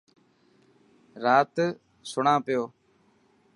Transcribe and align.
رات 1.23 1.55
سڻان 2.11 2.39
پيو. 2.45 2.63